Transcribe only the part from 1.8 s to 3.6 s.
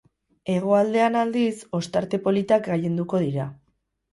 ostarte politak gailenduko dira.